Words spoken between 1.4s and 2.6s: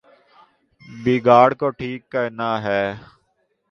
کو ٹھیک کرنا